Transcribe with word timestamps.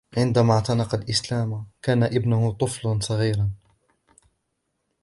عندما 0.17 0.53
اعتنق 0.53 0.95
الإسلام، 0.95 1.65
كان 1.83 2.03
ابنه 2.03 2.51
طفلاً 2.51 2.99
صغيراً 2.99 3.49